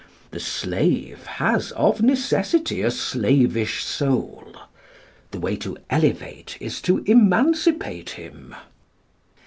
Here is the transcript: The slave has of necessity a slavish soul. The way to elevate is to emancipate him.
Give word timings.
The 0.31 0.39
slave 0.39 1.27
has 1.27 1.71
of 1.73 2.01
necessity 2.01 2.81
a 2.81 2.89
slavish 2.89 3.83
soul. 3.83 4.55
The 5.29 5.39
way 5.39 5.55
to 5.57 5.77
elevate 5.91 6.57
is 6.59 6.81
to 6.81 7.03
emancipate 7.05 8.09
him. 8.09 8.55